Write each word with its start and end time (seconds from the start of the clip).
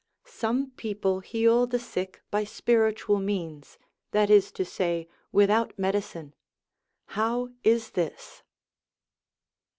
Some 0.25 0.71
people 0.71 1.19
heal 1.19 1.67
the 1.67 1.77
sick 1.77 2.23
by 2.31 2.43
spiritual 2.43 3.19
means, 3.19 3.77
that 4.09 4.31
is 4.31 4.51
to 4.53 4.65
say, 4.65 5.07
without 5.31 5.77
medicine. 5.77 6.33
How 7.09 7.49
is 7.63 7.91
this? 7.91 8.41